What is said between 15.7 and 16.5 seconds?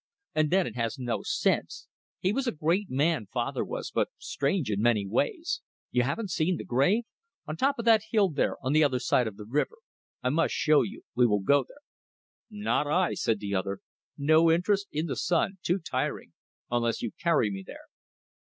tiring....